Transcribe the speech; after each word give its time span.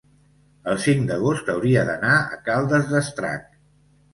el 0.71 0.79
cinc 0.85 1.03
d'agost 1.11 1.51
hauria 1.55 1.83
d'anar 1.91 2.15
a 2.33 2.41
Caldes 2.49 2.91
d'Estrac. 2.95 3.49